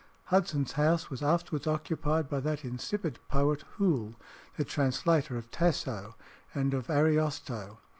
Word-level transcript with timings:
Hudson's 0.23 0.71
house 0.71 1.11
was 1.11 1.21
afterwards 1.21 1.67
occupied 1.67 2.27
by 2.27 2.39
that 2.39 2.65
insipid 2.65 3.19
poet, 3.27 3.61
Hoole, 3.77 4.15
the 4.57 4.65
translator 4.65 5.37
of 5.37 5.51
Tasso 5.51 6.15
and 6.55 6.73
of 6.73 6.89
Ariosto. 6.89 7.77